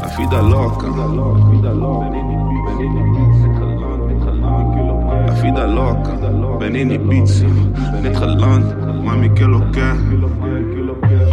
[0.00, 0.86] La vida loca.
[5.26, 6.12] La vida loca.
[6.58, 7.46] Ben in Ibiza.
[8.02, 8.66] Net geland.
[9.04, 9.86] Mami, que lo que.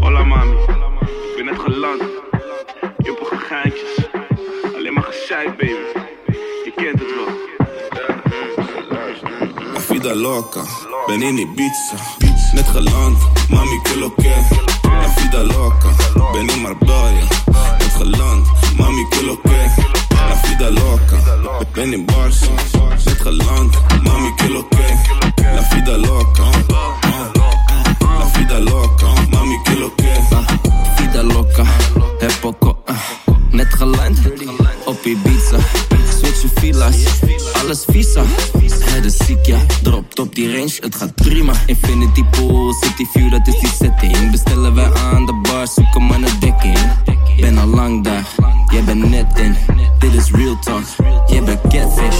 [0.01, 0.55] Hola mami.
[0.55, 2.01] Ik ben net geland.
[2.97, 4.09] Juppige geintjes.
[4.75, 5.73] Alleen maar gezeik, baby.
[6.65, 7.29] Je kent het wel.
[10.15, 10.61] La.
[11.07, 12.30] Ben in Ibiza.
[12.53, 13.17] Net geland.
[13.49, 14.35] Mami, que lo que.
[14.83, 15.89] La vida loca.
[16.33, 17.25] Ben in Marbella.
[17.79, 18.45] Net geland.
[18.77, 19.59] Mami, que lo que.
[20.29, 21.17] La vida loca.
[21.73, 22.49] Ben in Barça.
[23.05, 23.73] Net geland.
[24.03, 24.87] Mami, que lo que.
[25.55, 26.43] La vida loca.
[28.19, 29.07] La vida loca.
[29.29, 30.11] Mami, que lo que.
[30.97, 31.63] Vida loca,
[32.19, 32.73] heb uh,
[33.51, 34.17] net geland
[34.91, 35.57] op Ibiza.
[36.17, 36.95] Switch villa's,
[37.61, 38.23] alles visa.
[38.79, 41.53] Het is ziek, ja, dropt op die range, het gaat prima.
[41.65, 44.31] Infinity pool, city view, dat is die setting.
[44.31, 46.77] Bestellen wij aan de bar, zoeken maar naar dekking.
[47.39, 48.27] Ben al lang daar,
[48.71, 49.55] jij bent net in.
[49.99, 50.83] Dit is real talk,
[51.27, 52.19] jij bent catfish.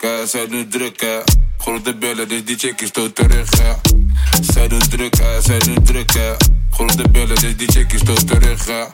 [0.00, 1.20] Zij doen druk hè, zij doen druk hè.
[1.58, 3.72] Grote billen, dus die chickies stoot terug hè.
[4.52, 6.34] Zij doen druk hè, zij doen druk hè.
[6.70, 8.84] Grote billen, dus die chickies stoot terug hè.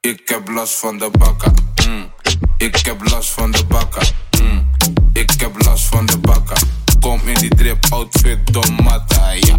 [0.00, 1.54] Ik heb last van de bakken.
[1.88, 2.10] Mm.
[2.58, 4.06] Ik heb last van de bakken.
[4.40, 4.70] Mm.
[5.12, 6.68] Ik heb last van de bakken.
[7.00, 9.58] Kom in die drip outfit, Don Matta, ja.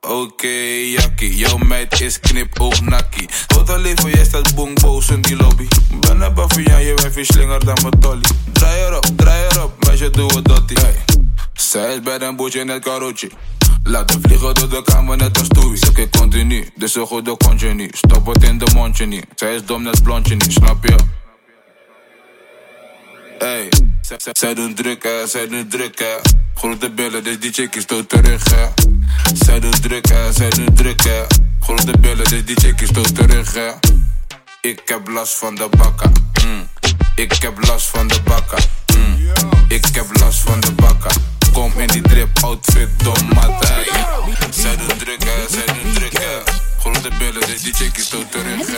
[0.00, 0.46] Oké,
[0.96, 3.28] jakkie, jouw meid is knip ook nakkie.
[3.46, 5.68] Tot al leven, jij staat boom boos in die lobby.
[6.00, 8.20] Ben een baviaan, je wijf is slinger dan mijn dolly.
[8.52, 10.78] Draai erop, draai erop, meisje doe het dottie.
[10.80, 11.04] Hey.
[11.52, 13.30] Zij is bij een bootje net karotje.
[13.82, 15.78] Laat hem vliegen door de kamer net als Toei.
[15.94, 17.96] Ik continu, dus zo goed de kontje niet.
[17.96, 19.26] Stop het in de mondje niet.
[19.34, 20.96] Zij is dom net blondje niet, snap je?
[23.38, 23.68] Hey,
[24.32, 26.16] zij- doen druk hè, zij doen druk hè.
[26.54, 28.66] Grote billen, dus die chickies stoot terug hè.
[29.34, 31.24] Zij doen druk hè, zij doen druk hè.
[31.60, 33.54] Grote billen, dus die chickies stoot terug.
[34.60, 36.12] Ik heb last van de bakken.
[36.44, 36.68] Mm.
[37.14, 38.64] Ik heb last van de bakken.
[38.96, 39.30] Mm.
[39.68, 41.22] Ik heb last van de bakken.
[41.52, 43.82] Kom in die drip outfit, Don Matta.
[44.50, 46.42] Zij doen druk hè, zij doen druk hè.
[46.78, 48.68] Grote billen, dus die chickies stoot terug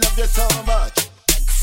[0.00, 1.13] love you so much.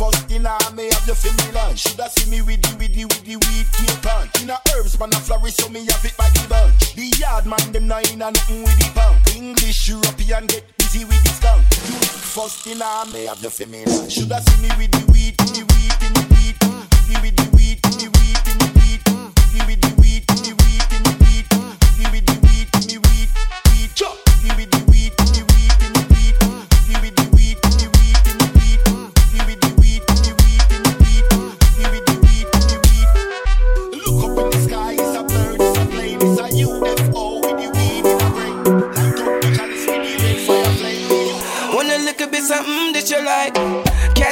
[0.02, 1.78] First thing I me have you for me.
[1.78, 4.26] Shoulda see me with the with the with the weed cape on.
[4.42, 6.96] In a herbs man a flourish, so me have it by the bunch.
[6.98, 9.22] The yard man them nine and nothing with the punk.
[9.38, 11.62] English European get busy with the skunk.
[11.86, 12.02] You
[12.34, 13.86] first thing I me have you for me.
[14.10, 17.78] Shoulda see me with the weed, the weed, in the weed, the with the weed,
[17.86, 20.31] the weed, in the weed, the with the weed, the weed,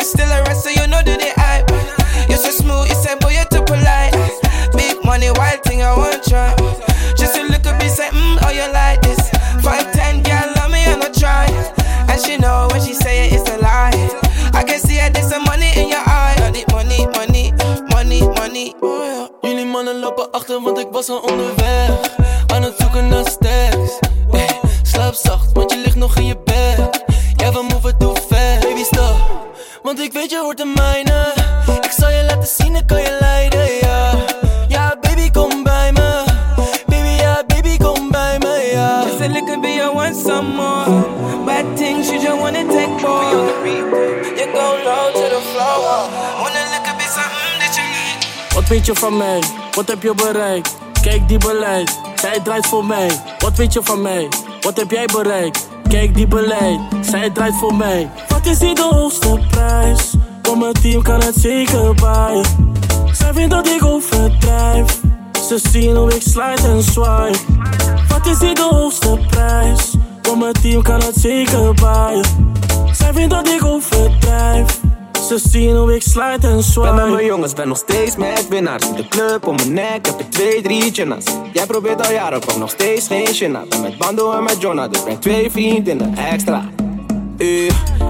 [0.10, 1.70] Still arrest so you know do the hype.
[2.30, 4.14] You're so smooth, you say boy you're too polite.
[4.74, 6.50] Big money, wild thing I want try.
[7.16, 9.22] Just a look a bit something, mm, oh you like this.
[9.62, 11.46] Five ten girl love me and I try.
[12.10, 13.94] And she know when she say it, it's a lie.
[14.54, 16.36] I can see it, there's some money in your eye.
[16.40, 17.54] Money, money, money,
[17.94, 18.76] money, money.
[18.82, 19.28] Oh, yeah.
[19.50, 22.18] Jullie mannen lopen achter, want ik was al onderweg.
[48.70, 49.44] Weet je van mij?
[49.72, 50.78] Wat heb je bereikt?
[51.02, 53.10] Kijk die beleid, zij draait voor mij.
[53.40, 54.28] Wat weet je van mij?
[54.62, 55.68] Wat heb jij bereikt?
[55.88, 58.10] Kijk die beleid, zij draait voor mij.
[58.28, 60.14] Wat is die de hoogste prijs?
[60.42, 62.44] Voor mijn team kan het zeker bij.
[63.12, 65.00] Zij vindt dat ik overdrijf.
[65.48, 67.38] Ze zien hoe ik slide en swipe.
[68.08, 69.94] Wat is die de hoogste prijs?
[70.22, 72.24] Voor mijn team kan het zeker bij.
[72.92, 74.79] Zij vindt dat ik overdrijf.
[75.30, 76.88] Ze zien hoe ik slide en swipe.
[76.88, 78.88] Ben met mijn jongens, ben nog steeds met winnaars.
[78.88, 81.24] In de club om mijn nek heb ik twee, drie chinnas.
[81.54, 83.64] Jij probeert al jaren, kom nog steeds geen chinna.
[83.70, 86.64] Ben met Bando en met Jonna, dus breng twee vriendinnen extra.
[87.38, 87.48] Eh,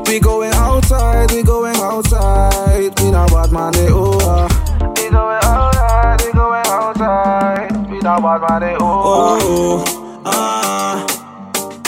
[0.04, 2.92] we going outside, we going outside.
[2.94, 4.28] We not bad man, they oh.
[4.28, 4.46] ah.
[4.94, 7.68] We going outside, we going outside.
[7.90, 9.06] We not bad man, they oh.
[9.06, 9.44] ah.
[9.44, 9.84] Oh,
[10.24, 10.96] ah.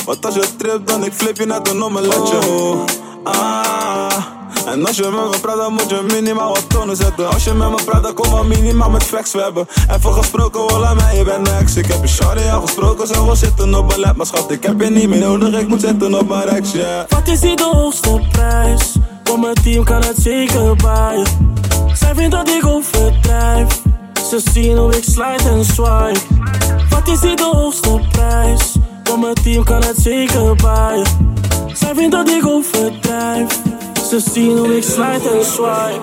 [0.05, 2.37] Wat als je trip, dan ik flip je net een omeletje.
[2.47, 2.85] Oh,
[3.23, 3.60] Ah.
[4.71, 7.29] En als je met me praat, dan moet je minimaal wat tonen zetten.
[7.33, 9.31] Als je met me praat, dan kom maar minimaal met facts.
[9.31, 11.77] We hebben even gesproken, voilà mij, je bent next.
[11.77, 14.15] Ik heb je shawty al gesproken, zo we zitten op lap.
[14.15, 17.09] Maar schat, ik heb je niet meer nodig, ik moet zitten op mijn rex, yeah.
[17.09, 18.95] Wat is die de hoogste prijs?
[19.23, 21.25] Voor mijn team kan het zeker bij
[21.93, 23.81] Zij vindt dat ik overdrijf.
[24.29, 26.19] Ze zien hoe ik slide en swipe.
[26.89, 28.75] Wat is die de hoogste prijs?
[29.03, 31.03] Voor mijn team kan het zeker bij
[31.73, 33.70] Zij vindt dat ik overdrijf.
[34.11, 36.01] Ze zien hoe ik slide en swipe.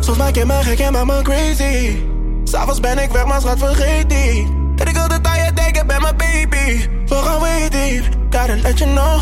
[0.00, 1.96] Soms maak je me gek en maak me crazy.
[2.44, 4.48] S'avonds ben ik weg, maar schat vergeet niet.
[4.76, 6.88] Dat ik altijd aan je denk, ik ben mijn baby.
[7.06, 9.14] We gaan way deep, gotta let you know.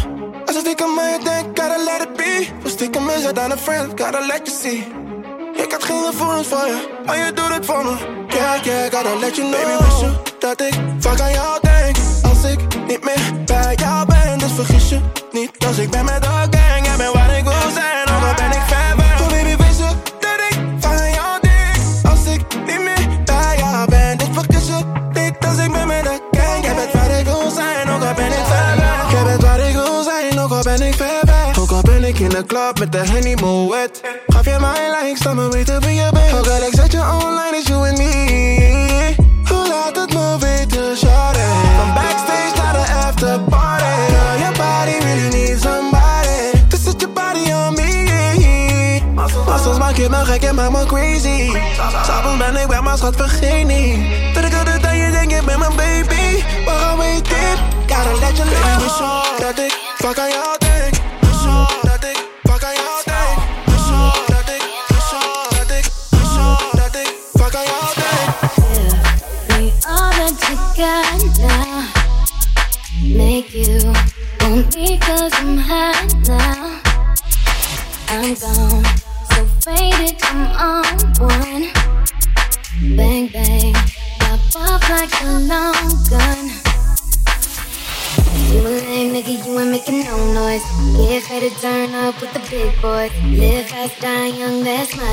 [0.47, 2.47] Als ik stiekem aan je denk, gotta let it be.
[2.63, 4.87] We stiekem is het aan een friend, gotta let you see.
[5.65, 7.95] Ik had geen gevoelens voor je, maar je doet het voor me.
[8.29, 9.63] Yeah, yeah, gotta let you know.
[9.63, 11.97] Baby, wist je dat ik vaak aan jou denk.
[12.23, 15.01] Als ik niet meer bij jou ben, dus vergis je
[15.33, 15.51] niet.
[15.67, 16.29] Als ik ben met de
[32.23, 34.01] in de club met de Henny Moet.
[34.27, 36.33] Gaf je mij likes, laat me weten wie je bent.
[36.33, 39.15] Ook al ik zet je online, is you and me.
[39.49, 41.39] Hoe laat het me weten, shawty.
[41.79, 43.85] Van backstage naar de after party.
[44.09, 46.67] Girl, your body really needs somebody.
[46.69, 49.01] Dus zet je body on me.
[49.65, 51.51] Soms maak je me gek en maak me crazy.
[52.07, 54.35] S'avonds ben ik weg, maar schat vergeet niet.
[54.35, 56.43] Dat ik altijd aan je denk, je bent mijn baby.
[56.65, 59.41] We gaan we diep, gotta let you know.
[59.41, 61.02] Dat ik vaak aan jou denk.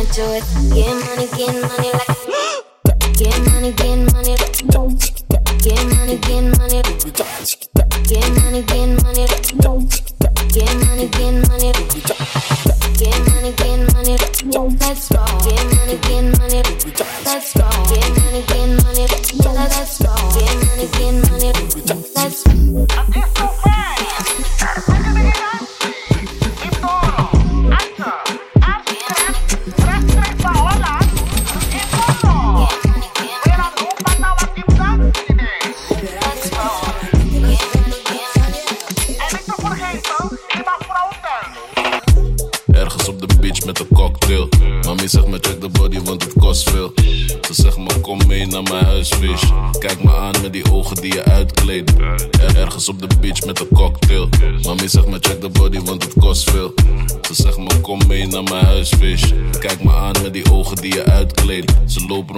[0.09, 0.73] My choice.
[0.73, 2.07] Get money, get money like
[3.13, 4.35] Get money, get money.
[5.59, 7.68] Get money, get money.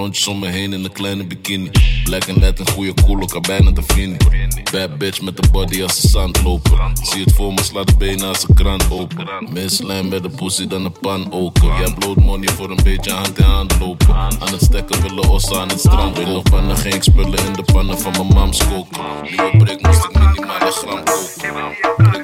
[0.01, 1.69] Rondjes om me heen in een kleine bikini.
[2.03, 4.27] Black en net een goede cool, elkaar bijna te vrienden.
[4.71, 6.92] Bad bitch met de body als ze zand lopen.
[7.01, 9.29] Zie het voor me, slaat de benen als een kraan open.
[9.51, 11.67] Meer slijm bij de pussy dan een pan oken.
[11.67, 14.15] Jij bloot money voor een beetje hand in hand lopen.
[14.15, 16.25] Aan het stekken willen ossen aan het strand.
[16.25, 19.01] Nog pannen geen spullen in de pannen van mijn mams koken.
[19.22, 22.20] Nieuwe prik moest ik minimaal gram koken.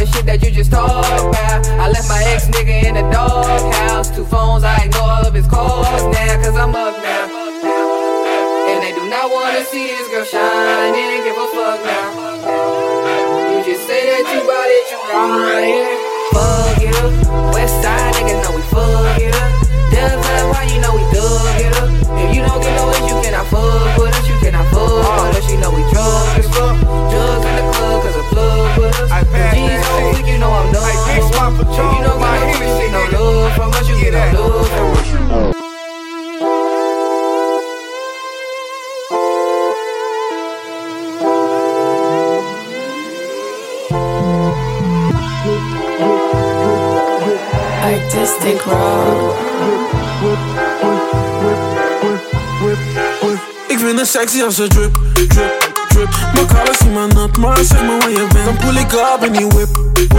[0.00, 1.60] The shit that you just talk about.
[1.76, 4.08] I left my ex nigga in the doghouse.
[4.08, 7.28] Two phones, I ignore all of his calls now, cause I'm up now.
[8.72, 12.08] And they do not wanna see this girl shine, and give a fuck now
[13.52, 15.84] You just say that you bought it, you right.
[16.32, 17.52] Fuck it up.
[17.52, 19.52] West side niggas know we fuck it up.
[19.92, 21.92] Does that why you know we dug it up?
[22.24, 24.24] If you don't get no hits, you cannot fuck with us.
[24.24, 25.46] You cannot fuck with us.
[25.52, 26.89] You know we drunk as fuck.
[29.10, 30.82] I pass G's on flick, you know I'm done.
[30.82, 33.88] Like big spot for you know my hit, no love from us.
[33.88, 35.60] You get no love from us.
[47.82, 49.34] artistic road.
[53.68, 55.69] Ik vind het sexy als ze drip, drip,
[56.00, 56.34] drip.
[56.34, 58.44] Mijn collar zien maar nat, maar zeg me waar je bent.
[58.44, 60.12] Dan pull ik op in die whip, whip,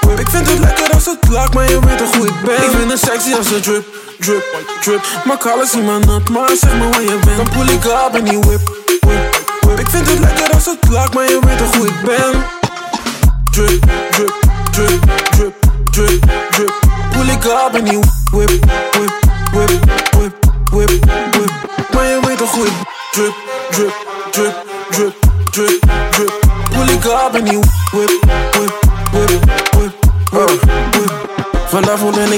[0.00, 0.18] whip.
[0.18, 2.56] Ik vind het lekker als het plakt, maar je weet toch hoe ik ben.
[2.56, 3.86] Ik vind het sexy als ze drip,
[4.18, 4.44] drip,
[4.80, 5.04] drip.
[5.24, 7.36] Mijn collar zien maar nat, maar zeg me waar je bent.
[7.36, 9.78] Dan pull ik op in die whip, whip, whip.
[9.78, 12.61] Ik vind het lekker als het plakt, maar je weet toch hoe ik ben.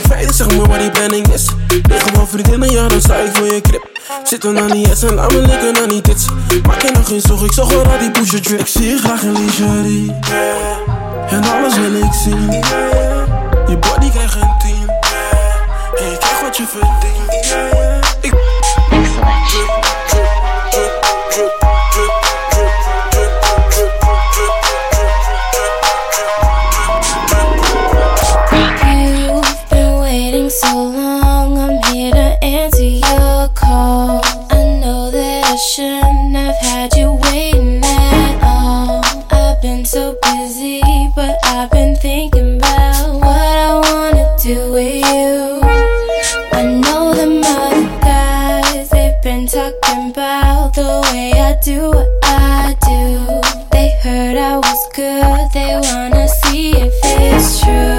[0.08, 1.46] Veilig, zeg maar waar die planning is.
[1.88, 3.90] Ben gewoon vriendinnen, ja dan sta ik voor je grip.
[4.25, 6.26] Zitten aan die S en laat me likken aan die tits.
[6.66, 8.61] Maak je nog geen zorg, ik zag wel al die pusher drip.
[8.61, 10.12] Ik zie je graag in lingerie,
[11.28, 12.50] en alles wil ik zien.
[13.66, 14.88] Je body krijgt een team.
[15.99, 17.93] En je krijgt wat je verdient.
[54.54, 57.93] I was good, they wanna see if it's true.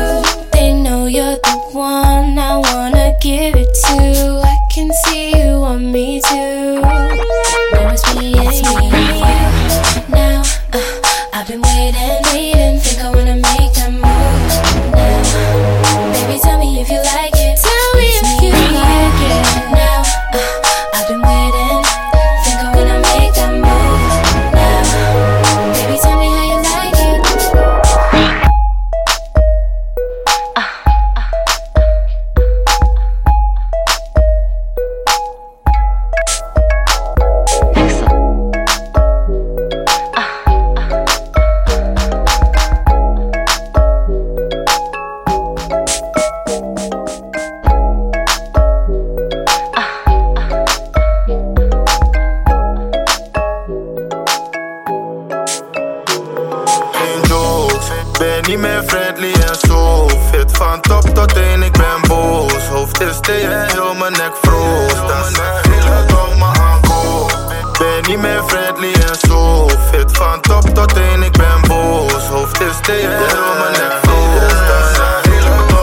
[72.75, 74.11] Hoofd is thee en heel mijn nek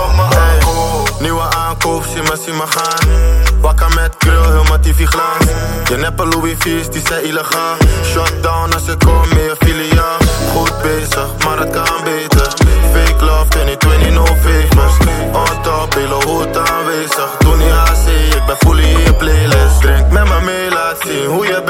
[0.09, 3.09] om me aankoop Nieuwe aankoop, zie me, zie me gaan.
[3.61, 5.45] Wakker met grill, heel mijn TV glans
[5.89, 7.77] Je neppe Louis V's, die zijn illegaal.
[8.05, 10.19] Shutdown als ik kom, meer filiaal
[10.55, 12.53] Goed bezig, maar het kan beter.
[12.93, 14.97] Fake love, 2020 no favors
[15.33, 17.37] On top, hele hoed aanwezig.
[17.39, 18.07] Doe niet AC,
[18.37, 19.81] ik ben fully in je playlist.
[19.81, 21.62] Drink met me mee, laat zien hoe je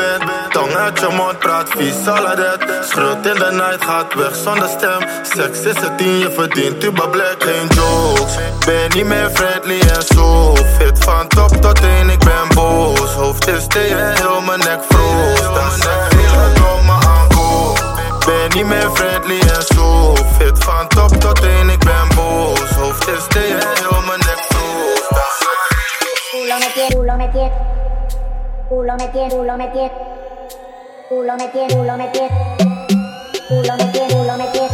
[1.12, 5.00] mond, praat vies, saladet Schreeuwt in de night, gaat weg zonder stem.
[5.22, 8.34] Seks is het dien, je verdient Tuba black, geen jokes.
[8.66, 10.54] Ben niet meer friendly en zo.
[10.54, 13.12] Fit van top tot teen, ik ben boos.
[13.14, 17.84] Hoofd is thee en heel mijn nek froos Dat zegt heel het om me aankoop.
[18.26, 20.14] Ben niet meer friendly en zo.
[20.38, 22.70] Fit van top tot teen, ik ben boos.
[22.70, 25.70] Hoofd is thee en heel mijn nek froos Dat zegt
[26.30, 27.50] Culo me tiene, culo me tiene,
[28.68, 29.90] culo me tiene, culo me tiene.
[31.12, 32.56] Culo me tiene, culo me tiene,
[33.46, 34.68] culo me tiene, culo me tiene.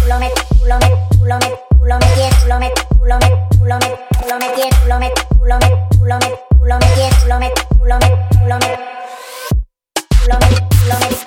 [0.00, 0.30] Culo me,
[0.60, 3.88] culo me, culo me, culo me tiene, culo me, culo me, culo me,
[4.22, 6.28] culo me tiene, culo me, culo me, culo me,
[6.60, 8.08] culo me tiene, culo me, culo me,
[8.38, 8.70] culo me.
[10.22, 10.46] Culo me,
[10.78, 11.23] culo me,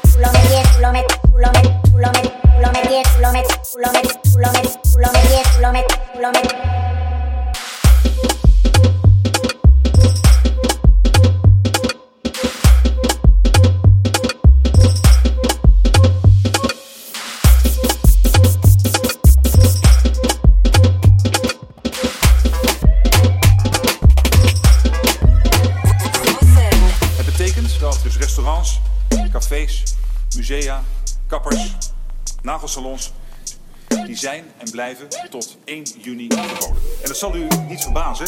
[34.27, 36.81] zijn en blijven tot 1 juni verboden.
[37.01, 38.27] En het zal u niet verbazen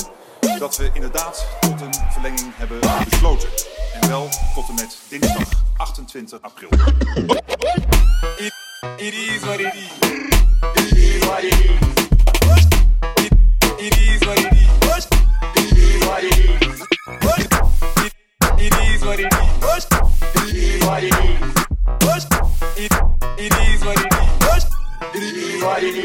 [0.60, 2.80] dat we inderdaad tot een verlenging hebben
[3.10, 3.50] besloten.
[4.02, 6.70] En wel tot en met dinsdag 28 april.
[8.98, 9.92] It, is what it is.
[10.74, 11.70] It is what it is.
[13.78, 14.68] It is what it is.
[18.58, 18.74] It
[23.54, 24.29] is what it is.
[25.12, 25.96] De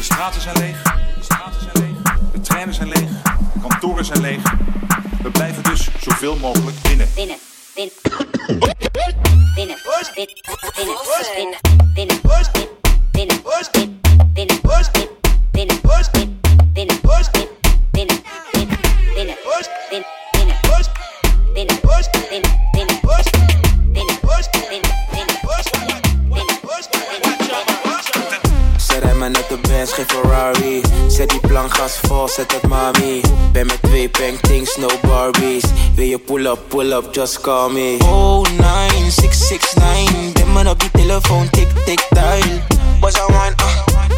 [0.00, 0.82] straten zijn leeg.
[0.82, 1.96] De straten zijn leeg.
[2.32, 3.08] De treinen zijn leeg.
[3.54, 4.42] De kantoren zijn leeg.
[5.22, 7.08] We blijven dus zoveel mogelijk binnen.
[7.14, 7.36] Binnen.
[7.74, 7.94] Binnen.
[8.04, 8.26] Binnen.
[9.54, 9.54] Binnen.
[9.54, 9.56] Binnen.
[9.56, 9.78] Binnen.
[11.94, 12.20] Binnen.
[13.12, 13.42] Binnen.
[13.72, 13.93] Binnen.
[32.36, 33.20] Het mami
[33.52, 37.96] Ben met twee paintings, no Barbies Wil je pull up, pull up, just call me.
[38.02, 42.60] Oh 9669 Ben man op die telefoon, tik tik dial.
[43.00, 43.66] Was I want, uh,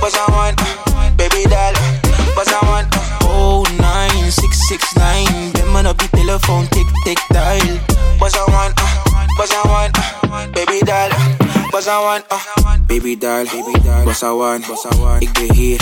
[0.01, 0.67] was I want, uh,
[1.17, 1.75] baby doll.
[2.35, 7.79] Was I want, uh, oh 9669 Ben man op die telefoon, tik tik dial.
[8.19, 8.85] Was I want, uh,
[9.39, 11.11] was I want, uh, baby doll.
[11.71, 15.21] Was I want, uh Baby doll, baby doll, bossa one, bossa one.
[15.21, 15.81] Ik ben hier,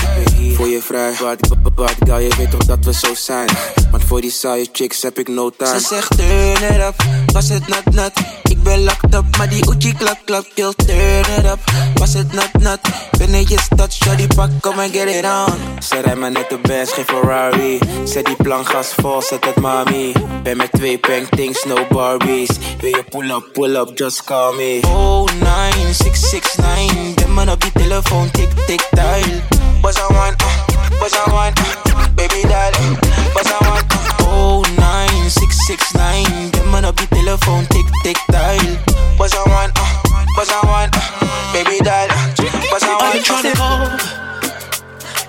[0.57, 1.15] voor je vrij.
[1.21, 3.49] Wat, wat, gal, je weet toch dat we zo zijn.
[3.91, 5.81] Want voor die saaie chicks heb ik no time.
[5.81, 6.95] Ze zegt turn it up,
[7.33, 8.13] was het nat nat.
[8.43, 10.47] Ik ben locked up, maar die Uchi klap klap.
[10.55, 11.59] Yo, turn it up,
[11.95, 12.81] was het nat nat.
[13.19, 15.83] Ben in je stad, shawty pak, come and get it on.
[15.83, 17.79] Ze rijdt maar net de Benz, geen Ferrari.
[18.05, 20.13] Zet die plan gas vol, zet het mami.
[20.43, 22.51] Ben met twee paintings, no Barbies.
[22.81, 24.81] Wil je pull up, pull up, just call me.
[24.85, 27.04] Oh, 9669 dem
[27.35, 29.43] man op die telefoon, tik tik dial.
[29.83, 32.73] Was I want, uh, was I want, uh, baby doll.
[33.35, 36.51] Was I want, uh, oh nine six six nine.
[36.51, 38.79] Dem man op die telefoon, tik tik dial.
[39.19, 39.83] Was I want, uh,
[40.37, 42.09] was I want, uh, baby doll.
[42.71, 43.03] Was I want.
[43.03, 43.89] I've been trying to call.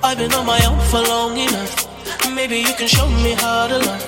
[0.04, 1.88] I've been on my own for long enough.
[2.36, 4.06] Maybe you can show me how to love.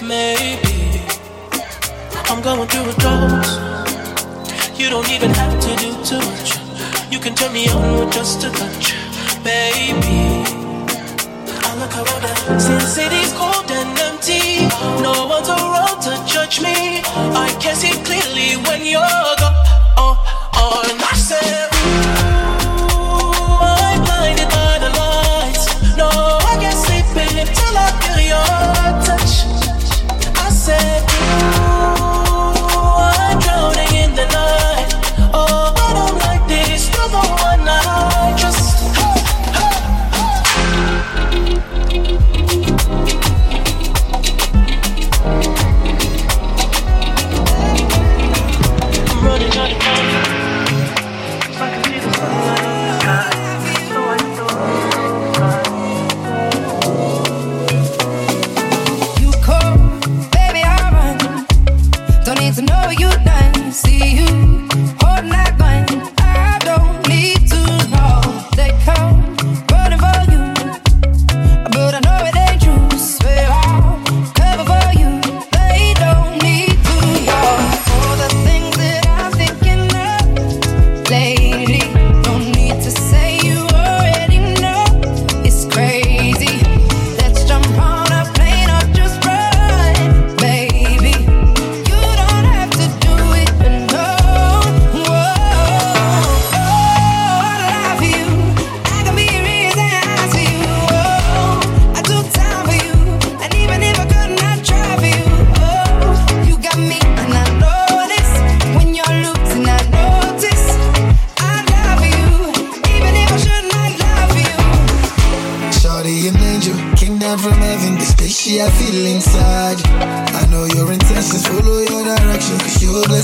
[0.00, 1.02] Maybe
[2.30, 3.46] I'm going through a drought.
[4.78, 6.61] You don't even have to do too much.
[7.12, 8.94] You can turn me on with just a touch,
[9.44, 10.48] baby.
[11.60, 14.64] I look around since city's cold and empty,
[15.02, 17.02] no one's around to judge me.
[17.04, 19.41] I can see clearly when you're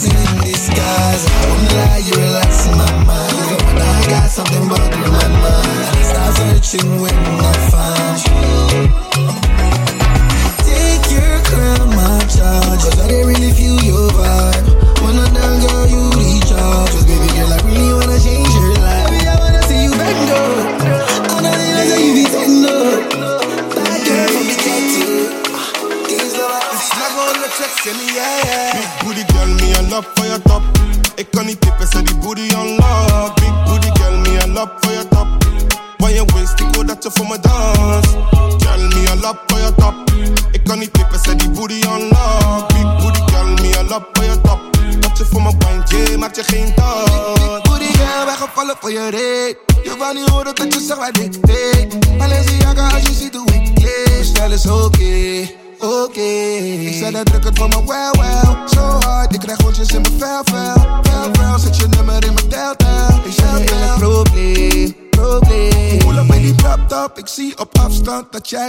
[0.07, 0.28] cause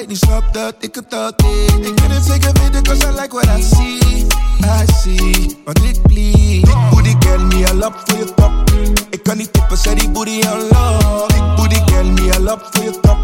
[0.10, 1.86] niet snapt dat ik het dat deed.
[1.86, 4.26] Ik wil het zeker weten, cause I like what I see.
[4.63, 6.62] I see, want ik bleed.
[6.62, 8.52] Big booty girl, me a love voor je top.
[9.10, 11.28] Ik kan niet tippen, zet die booty on low.
[11.28, 13.17] Big booty girl, me a love voor je top.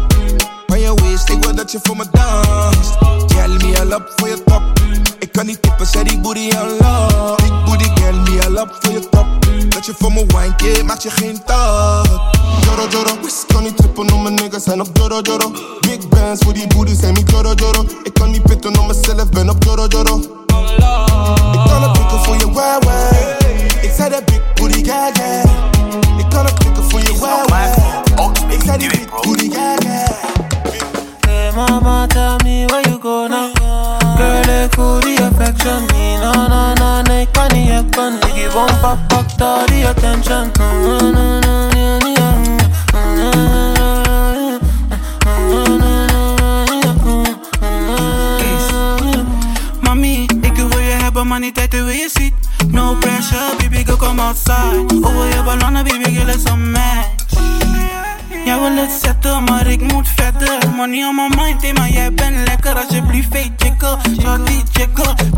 [0.66, 2.90] Van je waist, ik wil dat je voor me danst.
[3.32, 4.62] Girl, me a love voor je top.
[5.18, 7.36] Ik kan niet tippen, zet die booty on low.
[7.36, 9.45] Big booty girl, me a love voor je top.
[9.76, 12.36] Dat je voor me wine, yeah, maak je geen top.
[12.60, 15.52] Joro, joro, kan niet trippen om mijn niggas zijn op joro, joro.
[15.80, 17.84] Big bands voor die booty zijn niet joro, joro.
[18.02, 20.18] Ik kan niet pitten om mezelf, ben op joro, joro.
[21.52, 23.12] Ik kan het pikken voor je wow, wow.
[23.82, 25.44] Ik zei dat big booty, yeah, yeah.
[26.18, 28.34] Ik kan het pikken voor je wow, wow.
[28.48, 30.08] Ik zei die big booty, yeah, yeah.
[31.20, 33.54] Hey mama, tell me where you go now.
[34.16, 35.84] Girl, ik voel die affection.
[35.92, 37.05] Nee, no, no, no,
[37.54, 38.14] happen.
[38.14, 40.50] Ik geef een pak, pak daar die attention.
[40.58, 41.40] Mm, mm, mm,
[41.74, 42.58] mm,
[44.84, 45.82] mm, mm,
[49.02, 49.26] mm,
[49.80, 50.76] Mami, ik wil.
[52.70, 54.84] No pressure, baby girl, come outside.
[55.02, 57.26] Over je ballonnen, baby girl, is match.
[58.44, 60.70] Jij wil het zetten, maar ik moet verder.
[60.76, 62.74] Money on my mind, hey, maar jij bent lekker.
[62.78, 63.98] Alsjeblieft, hey, checken.
[64.20, 65.35] Shorty, checken.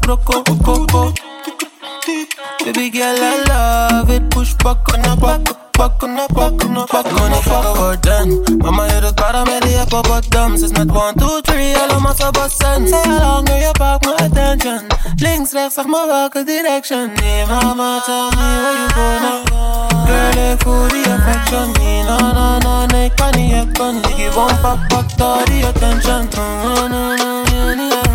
[0.00, 1.12] Brokko, koko.
[2.64, 5.66] Baby girl, I love it, push back on the back.
[5.76, 8.58] Back on the back on the back on the back or done.
[8.58, 10.56] Mama, je de karamellie op op bottom.
[10.56, 12.88] Ze is met 1, 2, 3, allemaal zo bossen.
[12.88, 14.86] Say how long you pack my attention.
[15.16, 17.12] Links, rechts, zeg maar welke direction.
[17.20, 20.06] Nee, mama, tell me where you go now.
[20.06, 21.72] Girl, ik voel die affection.
[21.72, 23.96] Nee, no, no, no, nee, ik kan niet happen.
[23.96, 26.28] Ik geef een pak, pak daar die attention.
[26.38, 28.05] Mm, mm, mm, mm, mm, mm.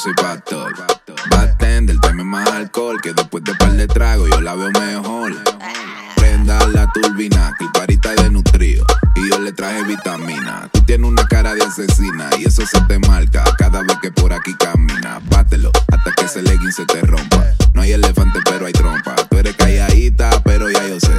[0.00, 0.72] Soy pastor.
[1.30, 5.36] Bartender, tráeme más alcohol, que después de par de trago yo la veo mejor.
[6.16, 10.70] Prenda la turbina, que el parita de nutrido y yo le traje vitamina.
[10.72, 14.32] Tú tienes una cara de asesina y eso se te marca cada vez que por
[14.32, 15.20] aquí camina.
[15.28, 17.44] Bátelo hasta que ese legging se te rompa.
[17.74, 19.14] No hay elefante, pero hay trompa.
[19.28, 21.12] Tú eres calladita, pero ya yo sé.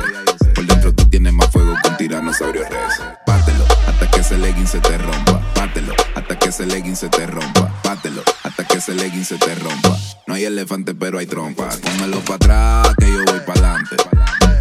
[0.56, 3.00] Por dentro tú tienes más fuego que un tiranosaurio rex.
[3.28, 5.39] Bátelo hasta que ese legging se te rompa.
[5.56, 7.72] Bátelo hasta que ese legging se te rompa.
[7.84, 8.24] Bátelo
[8.65, 9.97] que ese legging se te rompa.
[10.28, 11.69] No hay elefante, pero hay trompa.
[11.69, 13.95] Pónmelo para atrás, que yo voy para adelante.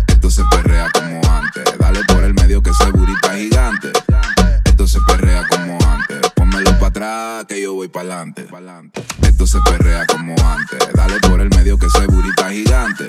[0.07, 1.65] Esto se perrea como antes.
[1.79, 3.93] Dale por el medio que ese burita gigante.
[4.65, 6.31] Esto se perrea como antes.
[6.35, 8.47] Pónmelo para atrás, que yo voy para adelante.
[9.23, 10.79] Esto se perrea como antes.
[10.95, 13.07] Dale por el medio que ese burita gigante.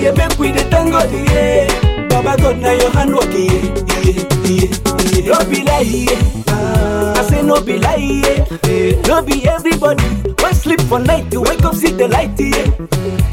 [0.00, 0.98] Yeah, make we the tango,
[1.32, 2.08] yeah.
[2.08, 5.30] Baba God, now your hand work, yeah, yeah, yeah.
[5.30, 7.14] No be lie, yeah.
[7.16, 9.00] I say no be lie, yeah.
[9.06, 10.04] No be everybody.
[10.42, 12.64] One sleep for night to wake up, see the light, yeah.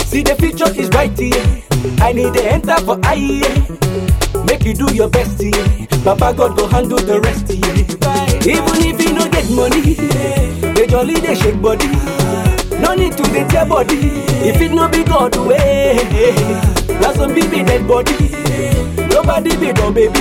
[0.06, 1.62] See the future is bright, yeah.
[2.06, 4.44] I need to enter for yeah.
[4.46, 5.86] Make you do your best, yeah.
[6.04, 7.76] Papa God go handle the rest, yeah.
[8.48, 10.74] Even if you no get money, yeah.
[10.74, 11.88] they jolly they shake body.
[12.82, 13.98] No need to get your body
[14.48, 15.98] if it no be God way.
[17.02, 18.14] Now some baby dead body,
[19.10, 20.20] nobody be no baby.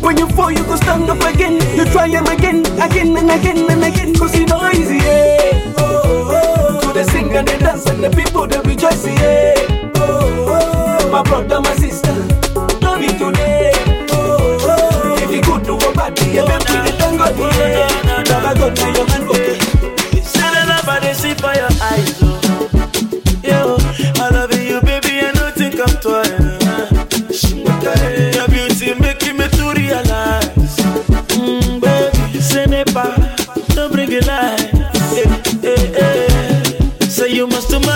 [0.00, 1.54] When you fall, you go stand up again.
[1.76, 4.14] You try them again, again and again and again.
[4.14, 5.74] Cause you know easy, yeah.
[5.78, 6.80] Oh, oh.
[6.82, 9.54] To the sing and the dance and the people they rejoice, yeah.
[9.96, 11.10] Oh, oh.
[11.10, 12.12] My brother, my sister,
[12.80, 13.72] don't be today.
[14.12, 15.16] Oh, oh.
[15.16, 15.22] oh.
[15.24, 17.24] If you good to a party, you me the tango,
[17.56, 18.24] yeah.
[18.24, 19.23] Baba God, now
[32.86, 33.36] never,
[33.74, 34.62] don't bring it lies.
[35.16, 37.06] Eh, eh, eh.
[37.08, 37.93] Say you must marry me,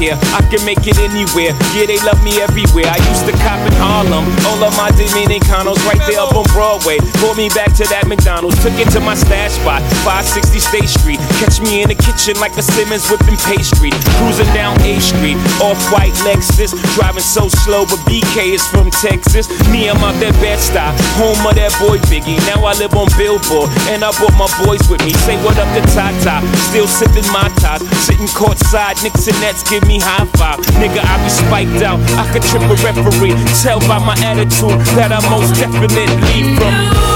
[0.00, 1.52] here, I can make it anywhere.
[1.76, 2.88] Yeah, they love me everywhere.
[2.88, 4.24] I used to cop in Harlem.
[4.48, 6.96] All of my Dominicanos right there up on Broadway.
[7.20, 8.56] Pulled me back to that McDonald's.
[8.64, 11.20] Took it to my stash spot, 560 State Street.
[11.36, 13.92] Catch me in the kitchen like a Simmons whipping pastry.
[14.16, 16.72] Cruising down 8th Street, off white Lexus.
[16.96, 19.52] Driving so slow, but BK is from Texas.
[19.68, 22.40] Me, I'm out that Bed-Stuy, home of that boy Biggie.
[22.48, 25.12] Now I live on Billboard, and I brought my boys with me.
[25.28, 26.40] Say what up to Tata,
[26.72, 27.84] still sipping my top.
[28.00, 30.60] Sitting courtside, Knicks and Nets give me high five.
[30.78, 33.34] Nigga, I be spiked out, I could trip a referee.
[33.62, 37.09] Tell by my attitude that I most definitely from.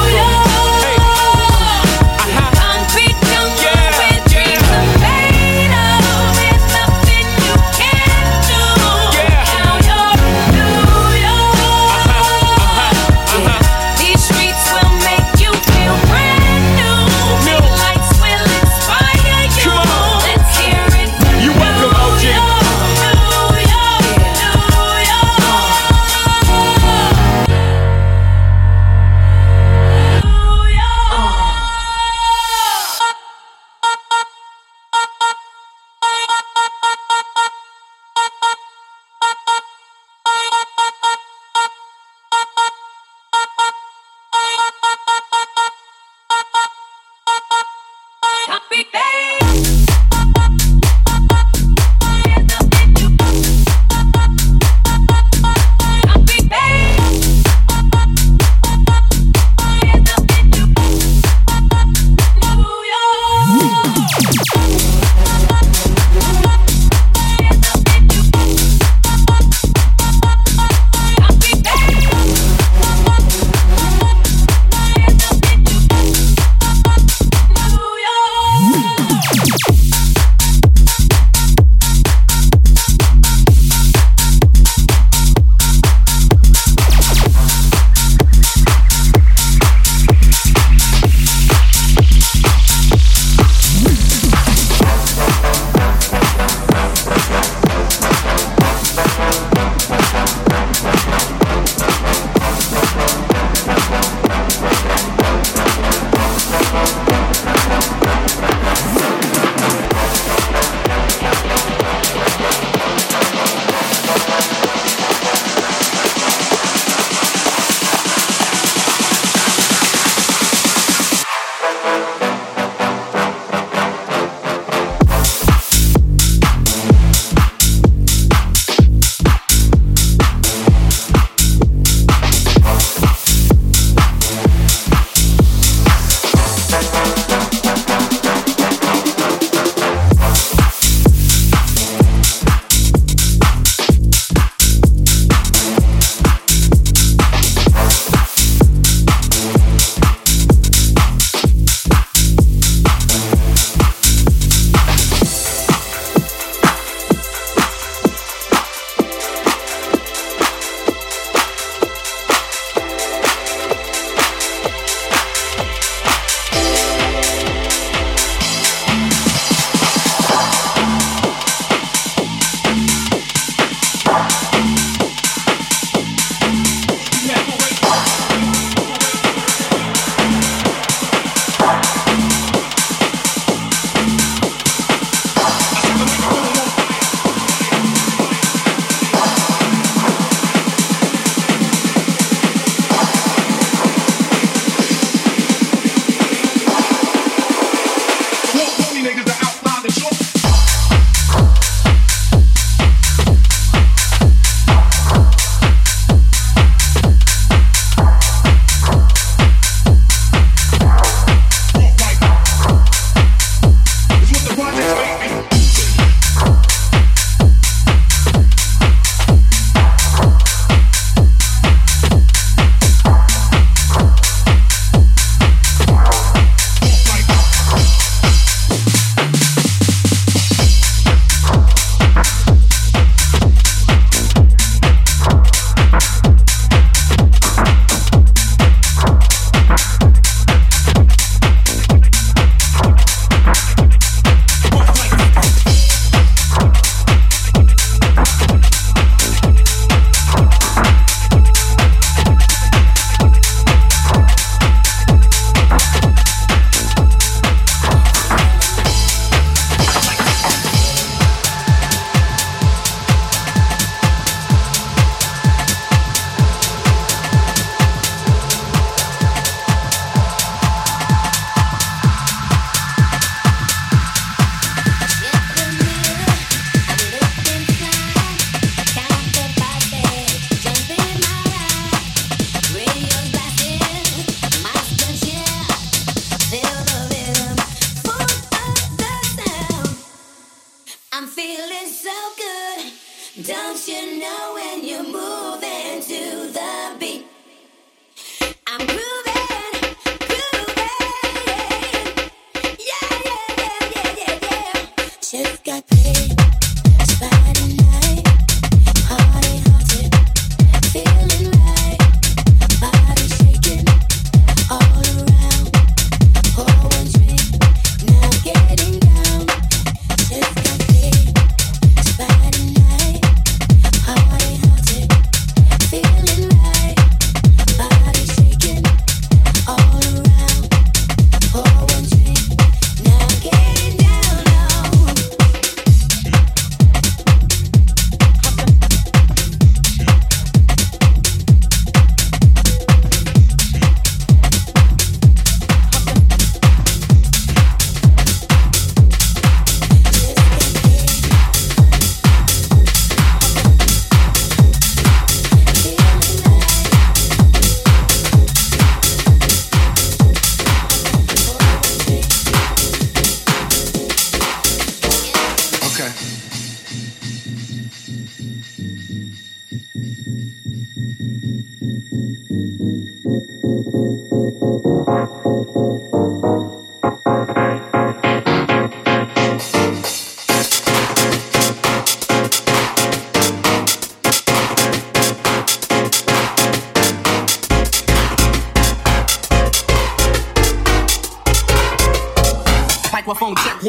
[48.71, 49.04] Copy babe.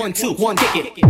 [0.05, 1.04] One, two, one, kick it.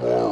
[0.00, 0.25] More.